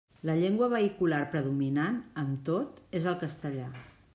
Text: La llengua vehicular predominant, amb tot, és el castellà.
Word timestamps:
La 0.27 0.35
llengua 0.43 0.69
vehicular 0.71 1.19
predominant, 1.35 1.99
amb 2.25 2.41
tot, 2.51 2.81
és 3.01 3.07
el 3.13 3.19
castellà. 3.25 3.71